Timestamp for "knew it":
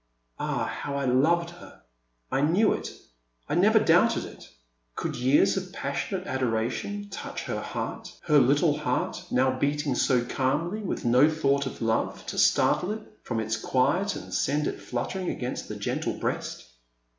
2.41-2.91